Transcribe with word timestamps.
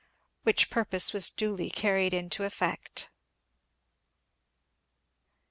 Which 0.41 0.71
purpose 0.71 1.13
was 1.13 1.29
duly 1.29 1.69
carried 1.69 2.11
into 2.11 2.43
effect. 2.43 3.09